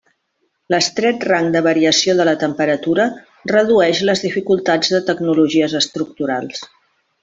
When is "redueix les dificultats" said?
3.55-4.93